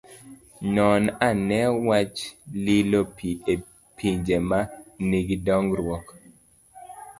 [0.77, 2.17] Non ane wach
[2.65, 3.55] lilo pi e
[3.97, 4.59] pinje ma
[5.07, 6.05] nigi dongruok.